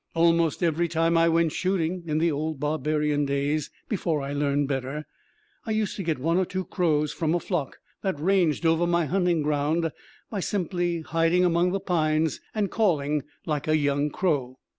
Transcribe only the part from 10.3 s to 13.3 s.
by simply hiding among the pines and calling